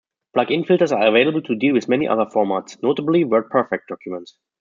Plug-in 0.33 0.63
filters 0.65 0.91
are 0.91 1.05
available 1.05 1.43
to 1.43 1.53
deal 1.53 1.73
with 1.73 1.87
many 1.87 2.07
other 2.07 2.25
formats, 2.25 2.75
notably 2.81 3.23
WordPerfect 3.23 3.81
documents. 3.87 4.35